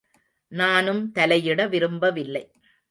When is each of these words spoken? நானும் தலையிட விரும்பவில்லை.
நானும் 0.51 1.11
தலையிட 1.15 1.69
விரும்பவில்லை. 1.69 2.51